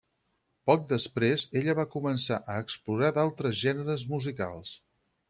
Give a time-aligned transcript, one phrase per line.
[0.69, 4.73] Poc després, ella va començar a explorar d'altres gèneres musicals.